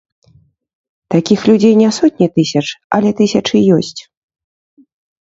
[1.15, 2.63] Такіх людзей не сотні тысяч,
[2.97, 4.01] але тысячы ёсць.